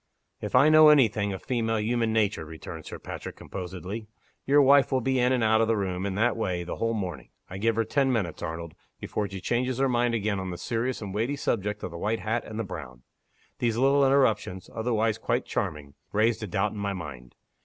[0.41, 4.07] "If I know any thing of female human nature," returned Sir Patrick, composedly,
[4.47, 6.95] "your wife will be in and out of the room, in that way, the whole
[6.95, 7.29] morning.
[7.51, 11.03] I give her ten minutes, Arnold, before she changes her mind again on the serious
[11.03, 13.03] and weighty subject of the white hat and the brown.
[13.59, 17.35] These little interruptions otherwise quite charming raised a doubt in my mind.